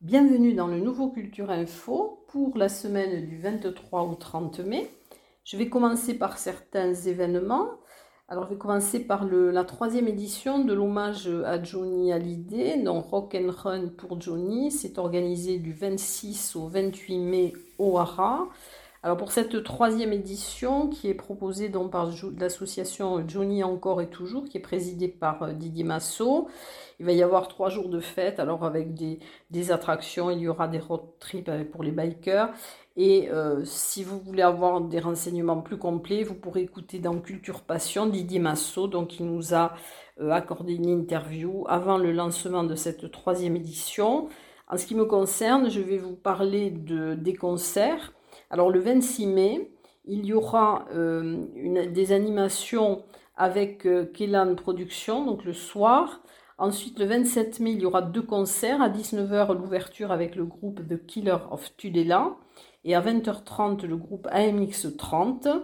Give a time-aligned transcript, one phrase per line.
[0.00, 4.90] Bienvenue dans le nouveau Culture Info pour la semaine du 23 au 30 mai.
[5.44, 7.68] Je vais commencer par certains événements.
[8.28, 13.36] Alors, je vais commencer par la troisième édition de l'hommage à Johnny Hallyday, donc Rock
[13.36, 14.72] and Run pour Johnny.
[14.72, 18.48] C'est organisé du 26 au 28 mai au Hara.
[19.02, 24.44] Alors pour cette troisième édition qui est proposée donc par l'association Johnny Encore et Toujours,
[24.44, 26.48] qui est présidée par euh, Didier Massot,
[26.98, 30.66] il va y avoir trois jours de fête, alors avec des, attractions, il y aura
[30.66, 32.48] des road trips pour les bikers.
[32.96, 37.60] Et euh, si vous voulez avoir des renseignements plus complets, vous pourrez écouter dans Culture
[37.60, 39.74] Passion Didier Massot, donc il nous a
[40.20, 44.28] euh, accordé une interview avant le lancement de cette troisième édition.
[44.68, 48.12] En ce qui me concerne, je vais vous parler de, des concerts.
[48.50, 49.70] Alors le 26 mai,
[50.04, 51.44] il y aura euh,
[51.88, 53.04] des animations
[53.36, 56.22] avec euh, Kélan Productions, donc le soir.
[56.58, 58.80] Ensuite, le 27 mai, il y aura deux concerts.
[58.80, 62.36] À 19h, l'ouverture avec le groupe The Killer of Tudela.
[62.84, 65.60] Et à 20h30, le groupe AMX30,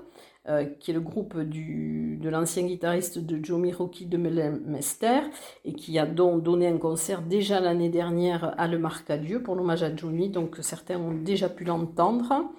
[0.49, 5.21] euh, qui est le groupe de l'ancien guitariste de Joe Miroki de Mester,
[5.65, 9.85] et qui a donc donné un concert déjà l'année dernière à Le Marcadieu pour l'hommage
[9.85, 10.31] à Johnny.
[10.31, 12.51] Donc certains ont déjà pu l'entendre.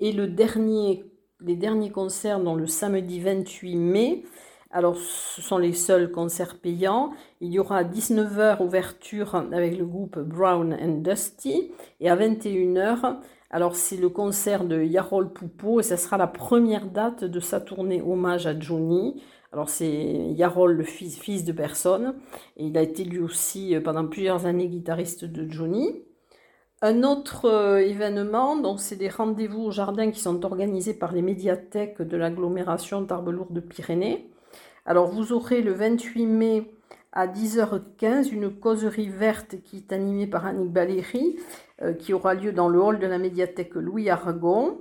[0.00, 1.04] Et le dernier,
[1.40, 4.24] les derniers concerts, dans le samedi 28 mai,
[4.70, 7.12] alors ce sont les seuls concerts payants.
[7.40, 13.16] Il y aura à 19h ouverture avec le groupe Brown and Dusty et à 21h,
[13.50, 17.60] alors c'est le concert de Yarol Poupeau et ce sera la première date de sa
[17.60, 19.22] tournée hommage à Johnny.
[19.52, 22.14] Alors c'est Yarol, le fils, fils de personne,
[22.58, 26.02] et il a été lui aussi euh, pendant plusieurs années guitariste de Johnny.
[26.82, 31.22] Un autre euh, événement, donc c'est des rendez-vous au jardin qui sont organisés par les
[31.22, 34.30] médiathèques de l'agglomération Tarbes-Lourdes-Pyrénées.
[34.84, 36.70] Alors vous aurez le 28 mai
[37.12, 41.36] à 10h15 une causerie verte qui est animée par Annick Valéry,
[41.82, 44.78] euh, qui aura lieu dans le hall de la médiathèque Louis Aragon.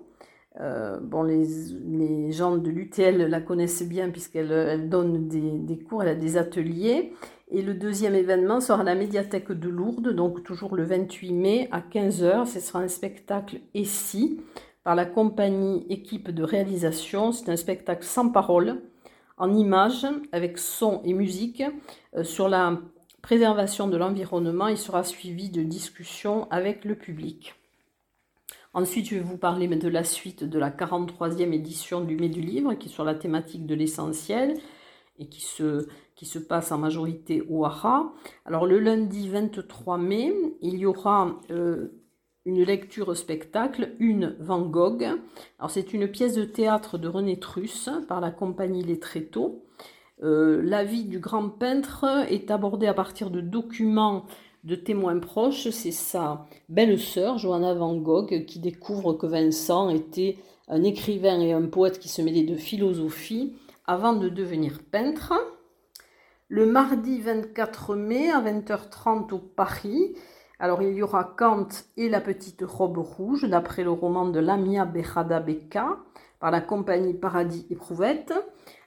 [0.60, 6.16] Euh, bon, les, gens de l'UTL la connaissent bien puisqu'elle donne des, cours, elle a
[6.16, 7.14] des ateliers.
[7.50, 11.80] Et le deuxième événement sera la médiathèque de Lourdes, donc toujours le 28 mai à
[11.80, 12.46] 15h.
[12.46, 14.42] Ce sera un spectacle ESSI
[14.84, 17.32] par la compagnie équipe de réalisation.
[17.32, 18.82] C'est un spectacle sans parole,
[19.38, 21.64] en images, avec son et musique,
[22.16, 22.80] euh, sur la
[23.22, 24.68] préservation de l'environnement.
[24.68, 27.56] Il sera suivi de discussions avec le public.
[28.74, 32.42] Ensuite, je vais vous parler de la suite de la 43e édition du Mai du
[32.42, 34.56] Livre, qui est sur la thématique de l'essentiel
[35.20, 38.14] et qui se, qui se passe en majorité au Hara.
[38.46, 41.97] Alors le lundi 23 mai, il y aura euh,
[42.48, 45.06] une lecture spectacle, une Van Gogh.
[45.68, 49.66] C'est une pièce de théâtre de René Truss par la compagnie Les Tréteaux.
[50.24, 54.26] Euh, la vie du grand peintre est abordée à partir de documents
[54.64, 55.70] de témoins proches.
[55.72, 60.38] C'est sa belle-sœur, Johanna Van Gogh, qui découvre que Vincent était
[60.70, 65.34] un écrivain et un poète qui se mêlait de philosophie avant de devenir peintre.
[66.48, 70.16] Le mardi 24 mai à 20h30 au Paris,
[70.60, 74.86] alors il y aura Kant et la petite robe rouge, d'après le roman de Lamia
[74.86, 75.98] Bechada Beka,
[76.40, 78.34] par la compagnie Paradis Éprouvette.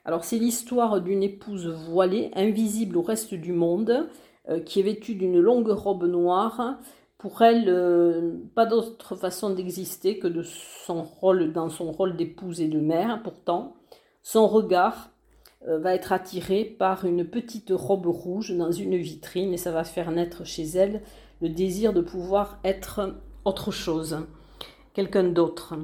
[0.04, 4.08] Alors c'est l'histoire d'une épouse voilée, invisible au reste du monde,
[4.48, 6.78] euh, qui est vêtue d'une longue robe noire.
[7.18, 12.60] Pour elle, euh, pas d'autre façon d'exister que de son rôle dans son rôle d'épouse
[12.60, 13.20] et de mère.
[13.22, 13.74] Pourtant,
[14.22, 15.10] son regard
[15.68, 19.84] euh, va être attiré par une petite robe rouge dans une vitrine et ça va
[19.84, 21.02] faire naître chez elle
[21.40, 24.26] le désir de pouvoir être autre chose,
[24.94, 25.74] quelqu'un d'autre.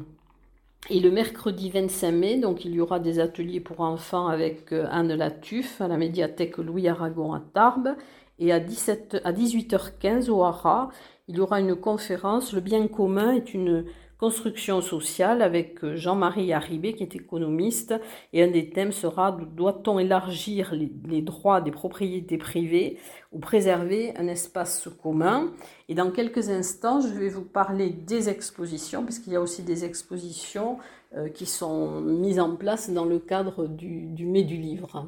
[0.88, 4.86] Et le mercredi 25 mai, donc il y aura des ateliers pour enfants avec euh,
[4.90, 7.96] Anne Latuffe à la médiathèque Louis Aragon à Tarbes.
[8.38, 10.90] Et à, 17, à 18h15 au Hara,
[11.26, 12.52] il y aura une conférence.
[12.52, 13.86] Le bien commun est une
[14.18, 17.94] construction sociale avec euh, Jean-Marie Arribé qui est économiste
[18.32, 22.98] et un des thèmes sera doit-on élargir les, droits des propriétés privées
[23.32, 25.52] ou préserver un espace commun?
[25.88, 29.84] Et dans quelques instants je vais vous parler des expositions puisqu'il y a aussi des
[29.84, 30.78] expositions
[31.16, 35.06] euh, qui sont mises en place dans le cadre du, du mai du livre.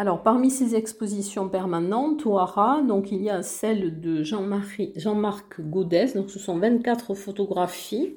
[0.00, 2.38] Alors, parmi ces expositions permanentes au
[2.88, 8.16] donc il y a celle de Jean-Marc Gaudès, donc ce sont 24 photographies.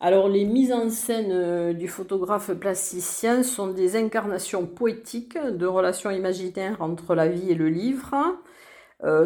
[0.00, 6.80] Alors les mises en scène du photographe plasticien sont des incarnations poétiques de relations imaginaires
[6.80, 8.16] entre la vie et le livre.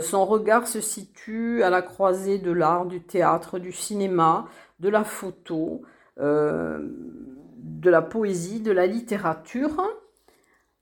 [0.01, 4.49] son regard se situe à la croisée de l'art, du théâtre, du cinéma,
[4.81, 5.83] de la photo,
[6.19, 9.87] de la poésie, de la littérature.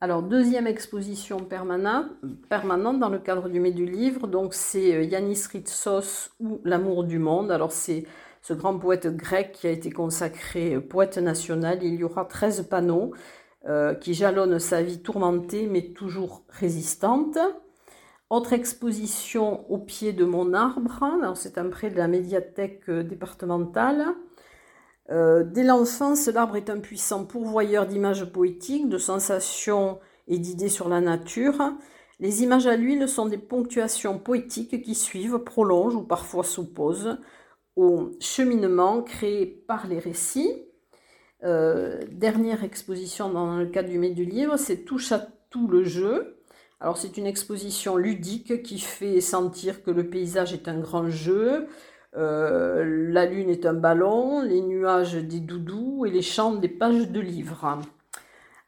[0.05, 2.11] Alors, deuxième exposition permanente,
[3.01, 7.19] dans le cadre du Mai du Livre, donc c'est euh, Yanis Ritsos ou L'amour du
[7.19, 7.51] monde.
[7.51, 8.05] Alors, c'est
[8.43, 11.79] ce grand poète grec qui a été consacré euh, poète national.
[11.83, 13.15] Il y aura 13 panneaux
[13.67, 17.39] euh, qui jalonnent sa vie tourmentée mais toujours résistante.
[18.29, 24.05] Autre exposition au pied de mon arbre, c'est un près de la médiathèque départementale.
[25.11, 29.99] Euh, dès l'enfance, l'arbre est un puissant pourvoyeur d'images poétiques, de sensations
[30.29, 31.73] et d'idées sur la nature.
[32.21, 37.19] Les images à l'huile sont des ponctuations poétiques qui suivent, prolongent ou parfois s'opposent
[37.77, 40.63] au cheminement créé par les récits.
[41.43, 45.85] Euh, dernière exposition dans le cadre du Mai du Livre, c'est Touche à tout le
[45.85, 46.39] jeu.
[46.81, 51.67] Alors c'est une exposition ludique qui fait sentir que le paysage est un grand jeu,
[52.17, 57.11] euh, la lune est un ballon, les nuages des doudous et les chants des pages
[57.11, 57.81] de livres.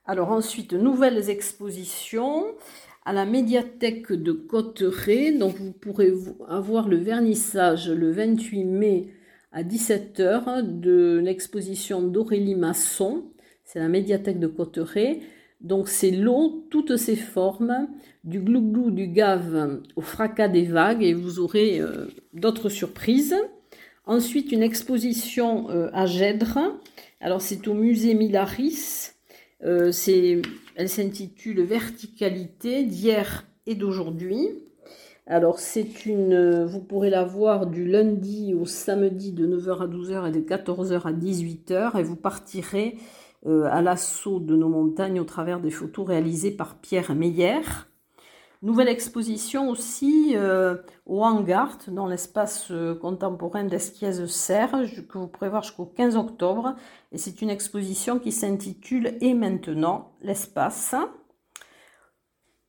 [0.06, 2.44] Alors ensuite, nouvelles expositions
[3.04, 5.32] à la médiathèque de Cotteret.
[5.32, 6.12] Donc vous pourrez
[6.48, 9.08] avoir le vernissage le 28 mai
[9.52, 13.24] à 17h de l'exposition d'Aurélie Masson.
[13.64, 15.20] C'est la médiathèque de Cotteret.
[15.60, 17.88] Donc c'est l'eau, toutes ses formes,
[18.24, 23.34] du glouglou du gave au fracas des vagues et vous aurez euh, d'autres surprises.
[24.04, 26.58] Ensuite, une exposition euh, à Gèdre.
[27.20, 29.12] Alors c'est au musée Milaris.
[29.64, 29.90] Euh,
[30.76, 34.48] elle s'intitule Verticalité d'hier et d'aujourd'hui.
[35.26, 40.28] Alors c'est une, vous pourrez la voir du lundi au samedi de 9h à 12h
[40.28, 42.96] et de 14h à 18h et vous partirez
[43.44, 47.60] à l'assaut de nos montagnes au travers des photos réalisées par Pierre Meyer.
[48.62, 54.72] Nouvelle exposition aussi euh, au Hangart, dans l'espace euh, contemporain d'Esquiez-Serre,
[55.08, 56.74] que vous pourrez voir jusqu'au 15 octobre.
[57.12, 60.94] Et c'est une exposition qui s'intitule Et maintenant, l'espace.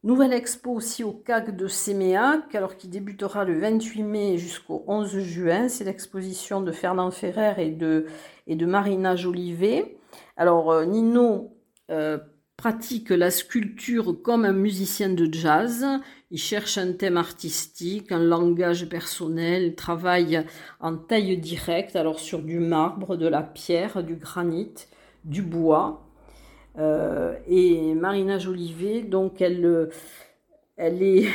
[0.04, 5.20] Nouvelle expo aussi au CAC de Séméac, alors qui débutera le 28 mai jusqu'au 11
[5.20, 5.70] juin.
[5.70, 8.06] C'est l'exposition de Fernand Ferrer et de,
[8.46, 9.98] et de Marina Jolivet.
[10.36, 11.58] Alors, euh, Nino
[11.90, 12.18] euh,
[12.58, 15.86] pratique la sculpture comme un musicien de jazz.
[16.32, 20.44] Il cherche un thème artistique, un langage personnel, il travaille
[20.80, 24.74] en taille directe, alors sur du marbre, de la pierre, du granit,
[25.24, 26.08] du bois.
[26.78, 29.90] Euh, et Marina Jolivet, donc elle,
[30.78, 31.28] elle est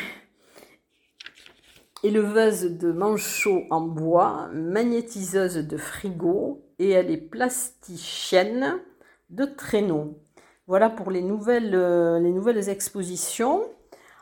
[2.04, 8.80] éleveuse de manchots en bois, magnétiseuse de frigo et elle est plasticienne
[9.30, 10.18] de traîneaux.
[10.66, 13.62] Voilà pour les nouvelles, euh, les nouvelles expositions.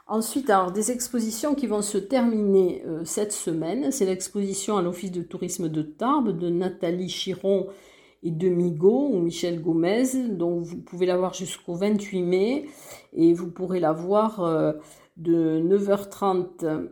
[0.06, 3.90] Ensuite, alors, des expositions qui vont se terminer euh, cette semaine.
[3.90, 7.68] C'est l'exposition à l'Office de tourisme de Tarbes de Nathalie Chiron
[8.22, 10.28] et de Migo ou Michel Gomez.
[10.28, 12.68] Donc, vous pouvez la voir jusqu'au 28 mai
[13.14, 14.72] et vous pourrez la voir euh,
[15.16, 16.88] de 9h30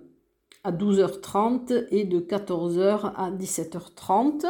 [0.64, 4.46] à 12h30 et de 14h à 17h30.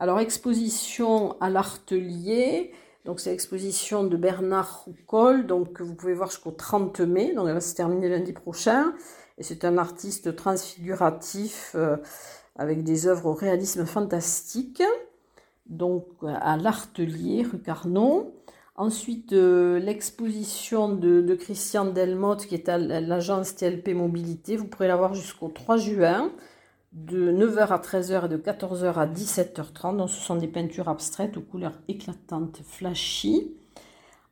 [0.00, 2.72] Alors, exposition à l'Artelier.
[3.04, 5.46] Donc, c'est l'exposition de Bernard Roucol.
[5.46, 7.34] Donc, vous pouvez voir jusqu'au 30 mai.
[7.34, 8.94] Donc, elle va se terminer lundi prochain.
[9.36, 11.98] Et c'est un artiste transfiguratif euh,
[12.56, 14.82] avec des œuvres au réalisme fantastique.
[15.66, 18.34] Donc, à l'Artelier, rue Carnot.
[18.76, 24.56] Ensuite, euh, l'exposition de, de, Christian Delmotte, qui est à l'agence TLP Mobilité.
[24.56, 26.32] Vous pourrez la voir jusqu'au 3 juin
[26.92, 29.96] de 9h à 13h et de 14h à 17h30.
[29.96, 33.54] Donc, ce sont des peintures abstraites aux couleurs éclatantes, flashy.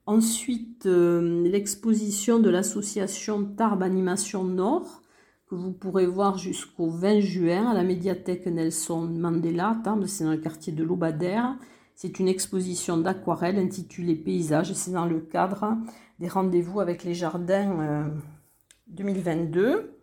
[0.07, 5.03] Ensuite, euh, l'exposition de l'association Tarbes Animation Nord,
[5.49, 9.79] que vous pourrez voir jusqu'au 20 juin à la médiathèque Nelson Mandela.
[9.85, 11.57] Tarbes, c'est dans le quartier de l'Aubadère.
[11.95, 14.73] C'est une exposition d'aquarelle intitulée Paysages.
[14.73, 15.77] C'est dans le cadre
[16.19, 18.11] des rendez-vous avec les jardins
[18.88, 19.98] 2022.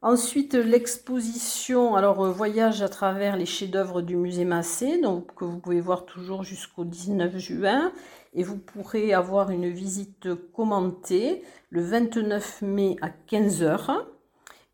[0.00, 5.58] Ensuite, l'exposition, alors euh, voyage à travers les chefs-d'œuvre du musée Massé, donc que vous
[5.58, 7.90] pouvez voir toujours jusqu'au 19 juin,
[8.32, 14.04] et vous pourrez avoir une visite commentée le 29 mai à 15h.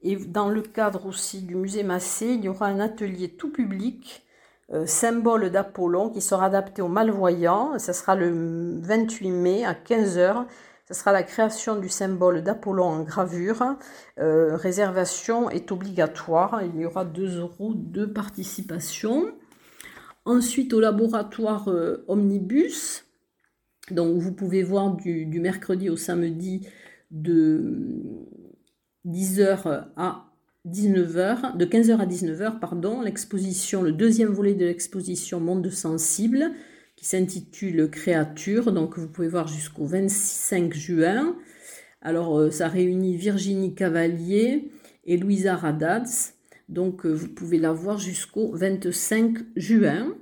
[0.02, 4.26] Et dans le cadre aussi du musée Massé, il y aura un atelier tout public,
[4.74, 7.78] euh, symbole d'Apollon, qui sera adapté aux malvoyants.
[7.78, 10.44] Ce sera le 28 mai à 15h
[10.86, 13.76] ce sera la création du symbole d'Apollon en gravure.
[14.18, 16.62] Euh, réservation est obligatoire.
[16.62, 19.32] Il y aura 2 euros de participation.
[20.26, 23.04] Ensuite, au laboratoire euh, Omnibus,
[23.90, 26.66] donc vous pouvez voir du, mercredi au samedi
[27.10, 27.92] de
[29.06, 30.26] 10h à
[30.66, 36.52] 19h, de 15h à 19h, pardon, l'exposition, le deuxième volet de l'exposition Monde sensible,
[37.04, 41.36] s'intitule Créature, donc vous pouvez voir jusqu'au 25 juin.
[42.00, 44.70] Alors, euh, ça réunit Virginie Cavalier
[45.04, 46.32] et Louisa Radads.
[46.68, 50.14] Donc, euh, vous pouvez la voir jusqu'au 25 juin.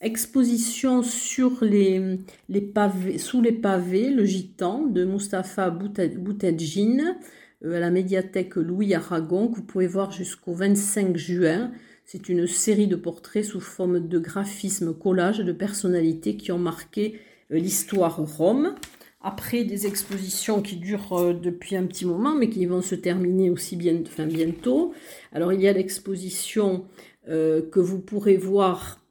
[0.00, 7.18] Exposition sur les, les, pavés, sous les pavés, le gitan de Mustapha Boutedjine
[7.62, 11.72] euh, à la médiathèque Louis Aragon que vous pouvez voir jusqu'au 25 juin.
[12.12, 17.20] C'est une série de portraits sous forme de graphisme collage de personnalités qui ont marqué
[17.50, 18.74] l'histoire Rome
[19.20, 23.48] après des expositions qui durent euh, depuis un petit moment, mais qui vont se terminer
[23.48, 24.92] aussi bien, bientôt.
[25.30, 26.84] Alors il y a l'exposition
[27.28, 29.06] euh, que vous pourrez voir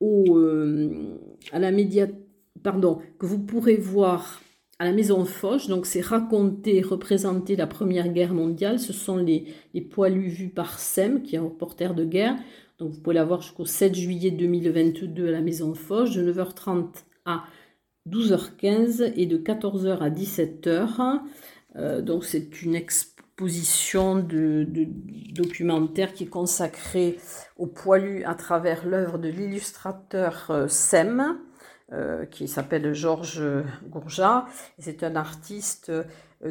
[0.00, 1.18] au, euh,
[1.52, 2.06] à la média,
[2.62, 4.40] pardon, que vous pourrez voir
[4.78, 5.68] à la Maison Foch.
[5.68, 8.78] Donc c'est raconter, représenter la Première Guerre mondiale.
[8.78, 9.46] Ce sont les,
[9.90, 12.36] poilus vus par SEM, qui est un reporter de guerre.
[12.78, 17.04] Donc vous pouvez la voir jusqu'au 7 juillet 2022 à la Maison Foch, de 9h30
[17.24, 17.44] à
[18.08, 21.20] 12h15 et de 14h à 17h.
[21.76, 24.66] Euh, donc c'est une exposition de,
[25.32, 27.18] documentaire qui est consacrée
[27.56, 31.38] au poilu à travers l'œuvre de l'illustrateur euh, Sem,
[31.92, 33.42] euh, qui s'appelle Georges
[33.88, 34.46] Gourjat.
[34.78, 35.92] C'est un artiste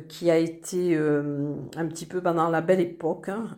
[0.10, 3.30] qui a été un petit peu pendant la belle époque.
[3.30, 3.58] Hein,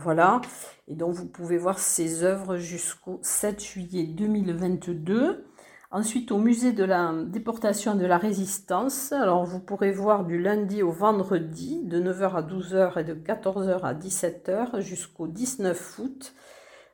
[0.00, 0.40] voilà.
[0.88, 5.44] Et donc vous pouvez voir ses œuvres jusqu'au 7 juillet 2022.
[5.92, 10.84] Ensuite, au musée de la déportation de la résistance, alors vous pourrez voir du lundi
[10.84, 16.32] au vendredi, de 9h à 12h et de 14h à 17h jusqu'au 19 août,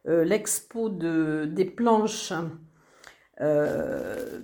[0.09, 2.33] euh, l'expo de, des planches
[3.41, 4.41] euh,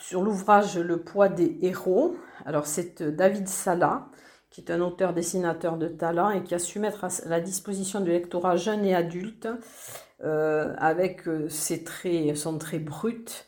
[0.00, 2.16] sur l'ouvrage Le poids des héros.
[2.44, 4.08] Alors c'est David Sala,
[4.50, 8.10] qui est un auteur-dessinateur de talent et qui a su mettre à la disposition du
[8.10, 9.48] lectorat jeune et adulte,
[10.22, 13.46] euh, avec ses traits, son trait brut,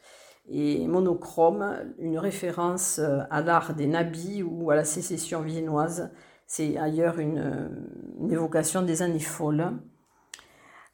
[0.49, 6.11] et monochrome, une référence euh, à l'art des nabis ou à la sécession viennoise.
[6.47, 7.71] C'est ailleurs une,
[8.31, 9.73] évocation des années folles.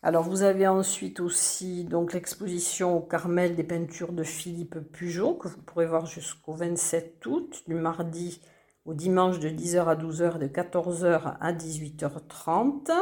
[0.01, 5.49] Alors vous avez ensuite aussi donc l'exposition au Carmel des peintures de Philippe Pugeot que
[5.49, 8.41] vous pourrez voir jusqu'au 27 août, du mardi
[8.85, 12.93] au dimanche de 10h à 12h et de 14h à 18h30.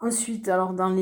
[0.00, 0.94] Ensuite, alors dans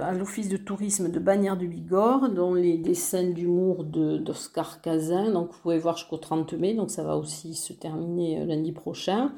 [0.00, 5.50] à l'office de tourisme de Bagnères du Bigorre, dont les dessins d'humour d'Oscar Cazin, donc
[5.50, 9.32] vous pouvez voir jusqu'au 30 mai, donc ça va aussi se terminer euh, lundi prochain.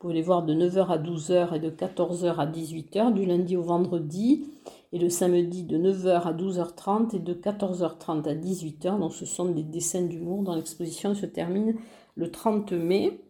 [0.00, 3.54] Vous pouvez les voir de 9h à 12h et de 14h à 18h, du lundi
[3.58, 4.46] au vendredi,
[4.94, 8.98] et le samedi de 9h à 12h30 et de 14h30 à 18h.
[8.98, 11.74] Donc ce sont des dessins d'humour dont l'exposition se termine
[12.16, 13.20] le 30 mai.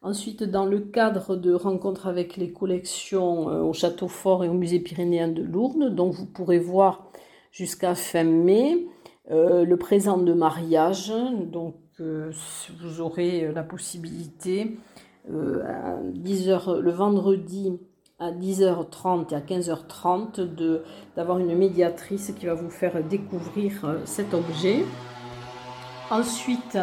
[0.00, 4.54] Ensuite, dans le cadre de rencontres avec les collections euh, au Château Fort et au
[4.54, 7.10] Musée pyrénéen de Lourdes, donc vous pourrez voir
[7.52, 8.86] jusqu'à fin mai
[9.30, 11.12] euh, le présent de mariage.
[11.52, 12.32] Donc euh,
[12.80, 14.78] vous aurez la possibilité
[15.28, 17.78] à 10h, le vendredi
[18.18, 20.80] à 10h30 et à 15h30
[21.16, 24.84] d'avoir une médiatrice qui va vous faire découvrir cet objet.
[26.10, 26.78] Ensuite,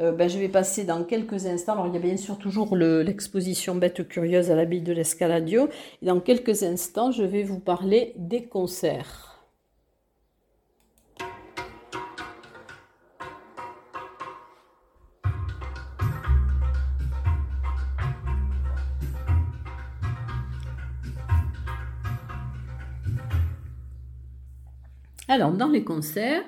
[0.00, 1.72] euh, ben, je vais passer dans quelques instants.
[1.72, 5.68] Alors, il y a bien sûr toujours l'exposition Bête curieuse à l'habit de l'Escaladio.
[6.02, 9.29] Et dans quelques instants, je vais vous parler des concerts.
[25.30, 26.42] Alors, dans les concerts,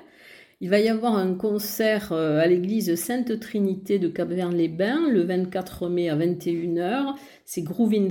[0.59, 5.87] il va y avoir un concert euh, à l'église Sainte Trinité de Cap-Vert-les-Bains le 24
[5.87, 7.15] mai à 21h.
[7.45, 8.09] C'est Groovin,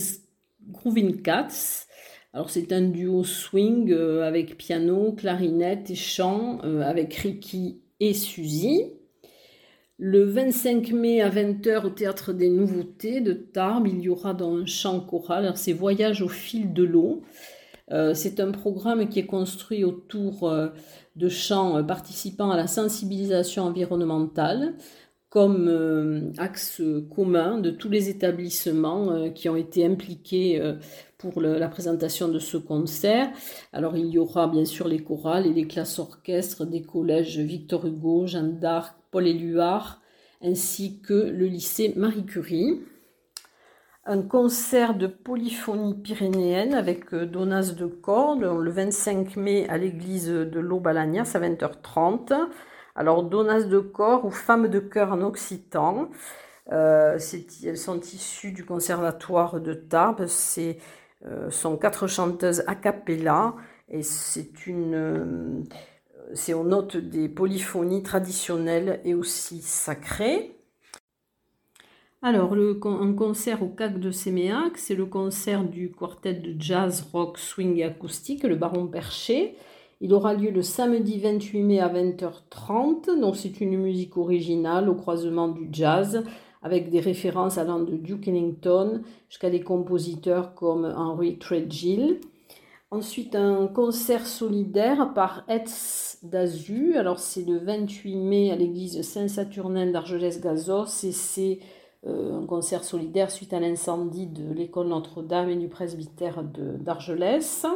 [1.23, 1.85] Cats.
[2.33, 8.15] Alors c'est un duo swing euh, avec piano, clarinette et chant euh, avec Ricky et
[8.15, 8.95] Suzy.
[9.99, 14.57] Le 25 mai à 20h au Théâtre des Nouveautés de Tarbes, il y aura dans
[14.57, 17.23] un chant choral, alors c'est Voyage au fil de l'eau.
[18.15, 20.51] C'est un programme qui est construit autour
[21.17, 24.75] de chants euh, participant à la sensibilisation environnementale
[25.29, 26.83] comme euh, axe
[27.15, 30.61] commun de tous les établissements euh, qui ont été impliqués
[31.19, 33.31] pour la présentation de ce concert.
[33.73, 37.87] Alors il y aura bien sûr les chorales et les classes orchestres des collèges Victor
[37.87, 40.01] Hugo, Jeanne d'Arc, Paul Éluard,
[40.43, 42.81] ainsi que le lycée Marie Curie.
[44.05, 50.29] Un concert de polyphonie pyrénéenne avec euh, Donas de Cordes le 25 mai à l'église
[50.29, 52.33] de l'Aubalagnas à 20h30.
[52.97, 56.11] Alors Donas de Corps ou Femmes de cœur en occitan.
[56.73, 57.19] Euh,
[57.65, 60.27] elles sont issues du conservatoire de Tarbes.
[60.27, 60.75] Ce
[61.25, 63.55] euh, sont quatre chanteuses a cappella
[63.89, 65.65] et c'est une
[66.35, 70.62] c'est on note des polyphonies traditionnelles et aussi sacrées.
[72.25, 77.05] Alors, le, un concert au CAC de Séméac, c'est le concert du quartet de jazz,
[77.13, 79.57] rock, swing et acoustique, le Baron Perché.
[80.01, 83.19] Il aura lieu le samedi 28 mai à 20h30.
[83.21, 86.23] Donc, c'est une musique originale au croisement du jazz,
[86.63, 92.21] avec des références allant de Duke Ellington jusqu'à des compositeurs comme Henry Threadgill.
[92.93, 96.95] Ensuite, un concert solidaire par Etz d'Azu.
[96.97, 101.03] Alors, c'est le 28 mai à l'église Saint-Saturnin d'Argelès-Gazos
[102.05, 107.67] un concert solidaire suite à l'incendie de l'école Notre-Dame et du presbytère d'Argelès.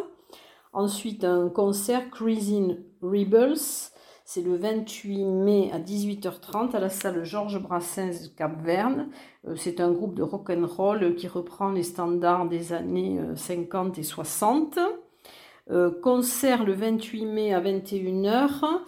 [0.72, 3.90] Ensuite, un concert Cruising Rebels.
[4.24, 9.08] C'est le 28 mai à 18h30 à la salle Georges Brassens Cap-Verne.
[9.46, 13.96] Euh, c'est un groupe de rock and roll qui reprend les standards des années 50
[13.96, 14.78] euh, et 60.
[16.02, 18.82] concert le 28 mai à 21h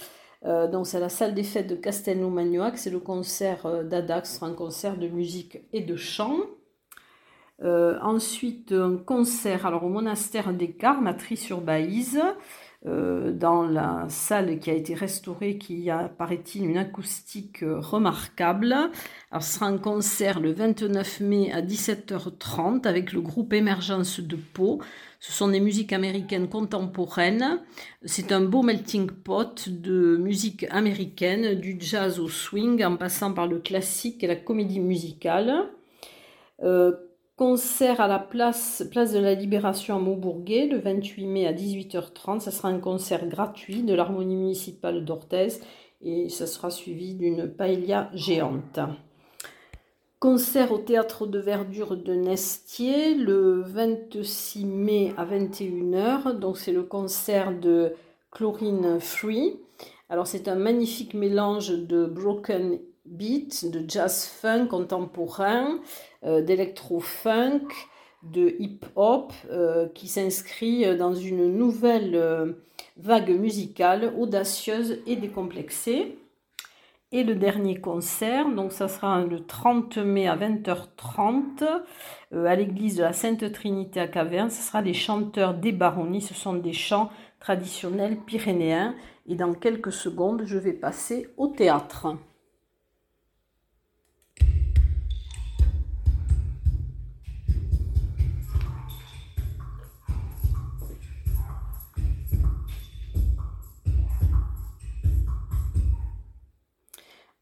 [0.44, 4.96] euh, c'est la salle des fêtes de Castelnau-Magnoac, c'est le concert euh, d'Adax, un concert
[4.96, 6.38] de musique et de chant.
[7.64, 12.22] Euh, ensuite, un concert alors, au monastère des Carmes à Tri-sur-Baïse,
[12.84, 18.72] dans la salle qui a été restaurée, qui a, paraît-il, une acoustique remarquable.
[19.30, 24.36] Alors, ce sera un concert le 29 mai à 17h30 avec le groupe Émergence de
[24.36, 24.80] Pau.
[25.20, 27.60] Ce sont des musiques américaines contemporaines.
[28.04, 33.48] C'est un beau melting pot de musique américaine, du jazz au swing, en passant par
[33.48, 35.68] le classique et la comédie musicale.
[36.62, 36.92] Euh,
[37.38, 42.40] concert à la place, de la Libération à Maubourguet le 28 mai à 18h30.
[42.40, 45.60] Ce sera un concert gratuit de l'Harmonie municipale d'Orthez
[46.02, 48.80] et ce sera suivi d'une paella géante.
[50.18, 56.36] Concert au théâtre de verdure de Nestier le 26 mai à 21h.
[56.40, 57.92] Donc c'est le concert de
[58.32, 59.60] Chlorine Free.
[60.08, 65.78] Alors c'est un magnifique mélange de broken beat, de jazz funk contemporain,
[66.24, 67.68] euh, d'électro-funk,
[68.22, 72.52] de hip-hop euh, qui s'inscrit dans une nouvelle euh,
[72.96, 76.18] vague musicale audacieuse et décomplexée.
[77.10, 81.64] Et le dernier concert, donc ça sera le 30 mai à 20h30
[82.34, 84.50] euh, à l'église de la Sainte Trinité à Caverne.
[84.50, 86.20] Ce sera les chanteurs des baronnies.
[86.20, 87.08] Ce sont des chants
[87.40, 88.94] traditionnels pyrénéens.
[89.26, 92.08] Et dans quelques secondes, je vais passer au théâtre.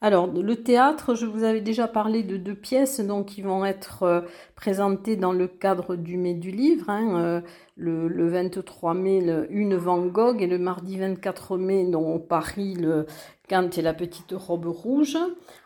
[0.03, 4.03] Alors, le théâtre, je vous avais déjà parlé de deux pièces donc, qui vont être
[4.03, 4.21] euh,
[4.55, 6.91] présentées dans le cadre du mai du livre.
[6.91, 7.41] Hein, euh,
[7.77, 13.07] le, 23 mai, une Van Gogh et le mardi 24 mai, dont Paris, le
[13.49, 15.17] Kant et la petite robe rouge.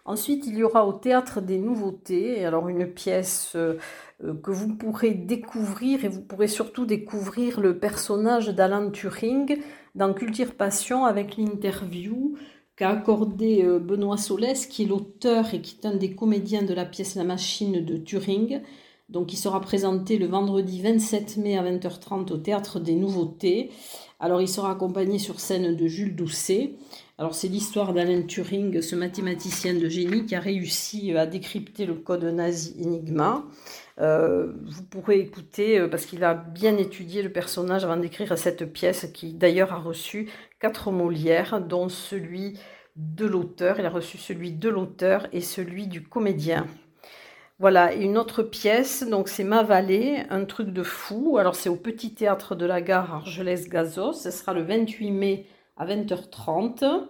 [0.05, 3.79] Ensuite, il y aura au théâtre des nouveautés, alors une pièce euh,
[4.21, 9.59] que vous pourrez découvrir et vous pourrez surtout découvrir le personnage d'Alan Turing
[9.97, 12.37] dans Culture Passion avec l'interview
[12.88, 16.85] accordé euh, Benoît Solès, qui est l'auteur et qui est un des comédiens de la
[16.85, 18.61] pièce La Machine de Turing.
[19.09, 23.71] Donc, il sera présenté le vendredi 27 mai à 20h30 au Théâtre des Nouveautés.
[24.21, 26.75] Alors, il sera accompagné sur scène de Jules Doucet.
[27.19, 31.95] Alors, c'est l'histoire d'Alain Turing, ce mathématicien de génie qui a réussi à décrypter le
[31.95, 33.45] code nazi Enigma.
[34.01, 38.64] Euh, vous pourrez écouter euh, parce qu'il a bien étudié le personnage avant d'écrire cette
[38.73, 42.59] pièce qui d'ailleurs a reçu quatre Molières, dont celui
[42.96, 43.81] de l'auteur.
[43.81, 46.66] Il a reçu celui de l'auteur et celui du comédien.
[47.59, 51.37] Voilà, une autre pièce, donc c'est Ma Vallée, un truc de fou.
[51.38, 54.14] Alors c'est au Petit Théâtre de la Gare Argelès-Gazos.
[54.14, 55.46] Ce sera le 28 mai
[55.77, 57.09] à 20h30.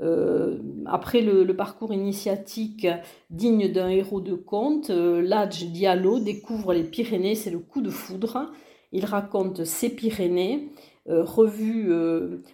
[0.00, 2.86] Euh, après le, parcours initiatique
[3.30, 8.50] digne d'un héros de conte, euh, Diallo découvre les Pyrénées, c'est le coup de foudre.
[8.92, 10.72] Il raconte ses Pyrénées,
[11.08, 11.92] euh, revues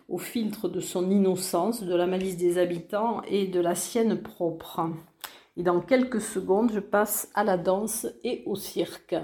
[0.08, 4.82] au filtre de son innocence, de la malice des habitants et de la sienne propre.
[5.56, 9.16] Et dans quelques secondes, je passe à la danse et au cirque.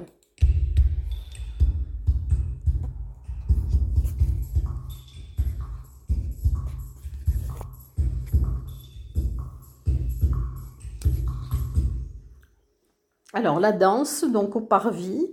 [13.35, 15.31] Alors la danse, donc au Parvis,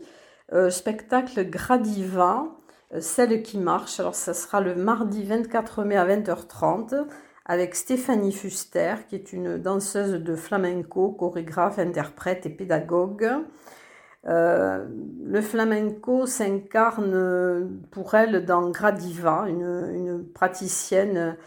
[0.51, 2.47] euh, spectacle Gradiva,
[2.93, 3.99] euh, celle qui marche.
[3.99, 7.05] Alors ça sera le mardi 24 mai à 20h30
[7.45, 13.27] avec Stéphanie Fuster, qui est une danseuse de flamenco, chorégraphe, interprète et pédagogue.
[14.27, 14.85] Euh,
[15.23, 21.37] le flamenco s'incarne pour elle dans Gradiva, une, praticienne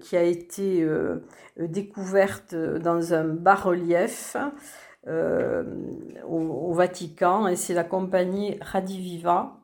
[0.00, 0.86] qui a été
[1.56, 4.36] découverte dans un bas-relief
[5.06, 5.64] euh,
[6.28, 9.56] au, Vatican et c'est la compagnie Radiviva.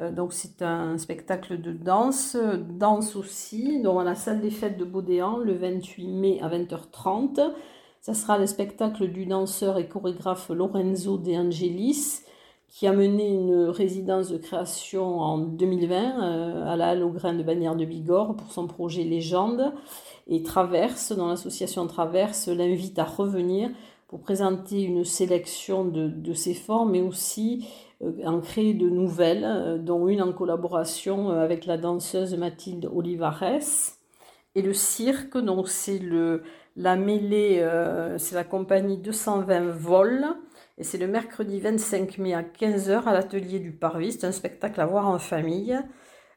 [0.00, 4.84] Euh, donc c'est un spectacle de danse, danse aussi, dans la salle des fêtes de
[4.84, 7.52] Baudéan le 28 mai à 20h30.
[8.00, 12.24] Ça sera le spectacle du danseur et chorégraphe Lorenzo De Angelis
[12.74, 17.32] qui a mené une résidence de création en 2020 euh, à la Halle au Grain
[17.32, 19.72] de Bagnères de Bigorre pour son projet Légende.
[20.26, 23.70] Et Traverse, dans l'association Traverse, l'invite à revenir
[24.18, 27.66] présenter une sélection de, de ces formes, mais aussi
[28.02, 32.88] euh, en créer de nouvelles, euh, dont une en collaboration euh, avec la danseuse Mathilde
[32.92, 33.62] Olivares.
[34.54, 36.42] Et le cirque, donc c'est le
[36.76, 37.64] la mêlée,
[38.18, 40.26] c'est la compagnie 220 vols,
[40.76, 44.12] et c'est le mercredi 25 mai à 15h à l'atelier du Parvis.
[44.12, 45.78] C'est un spectacle à voir en famille.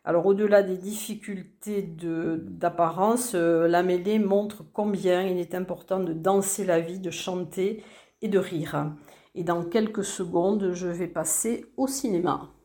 [0.07, 6.63] Alors au-delà des difficultés d'apparence, euh, la mêlée montre combien il est important de danser
[6.63, 7.83] la vie, de chanter
[8.21, 8.95] et de rire.
[9.35, 12.56] Et dans quelques secondes, je vais passer au cinéma.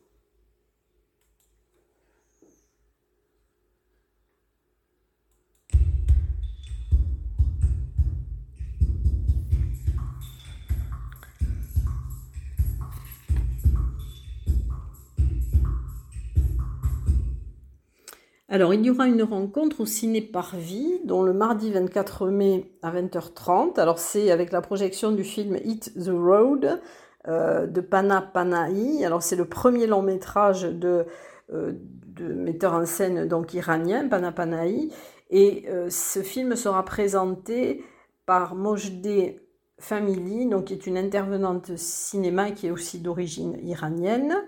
[18.53, 22.91] Alors, il y aura une rencontre au Ciné Parvis, dont le mardi 24 mai à
[22.91, 23.79] 20h30.
[23.79, 26.79] Alors, c'est avec la projection du film Hit the Road
[27.27, 29.03] euh, de Pana Panahi.
[29.03, 31.07] Alors, c'est le premier long métrage de,
[31.51, 31.71] euh,
[32.19, 34.91] metteur en scène donc iranien, Pana Panahi.
[35.31, 37.83] Et euh, ce film sera présenté
[38.27, 39.41] par Mojdeh
[39.79, 44.43] Family, donc qui est une intervenante cinéma qui est aussi d'origine iranienne.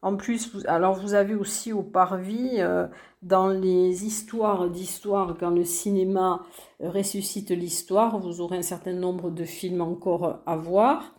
[0.00, 2.86] En plus, vous, alors vous avez aussi au Parvis, euh,
[3.22, 6.42] dans les histoires d'histoire, quand le cinéma
[6.80, 11.14] euh, ressuscite l'histoire, vous aurez un certain nombre de films encore à voir.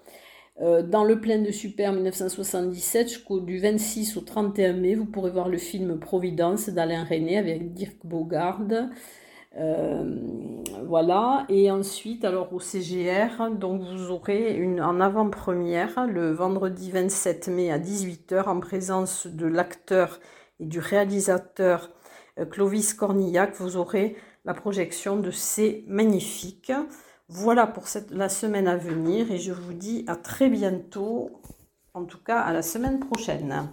[0.62, 5.32] Euh, dans le plein de Super 1977, jusqu'au du 26 au 31 mai, vous pourrez
[5.32, 8.90] voir le film Providence d'Alain René avec Dirk Bogarde.
[9.58, 16.92] Euh, voilà, et ensuite, alors au CGR, donc vous aurez une en avant-première le vendredi
[16.92, 20.20] 27 mai à 18h en présence de l'acteur
[20.60, 21.90] et du réalisateur
[22.38, 23.56] euh, Clovis Cornillac.
[23.56, 26.72] Vous aurez la projection de ces magnifiques.
[27.28, 31.42] Voilà pour la semaine à venir et je vous dis à très bientôt,
[31.94, 33.70] en tout cas à la semaine prochaine.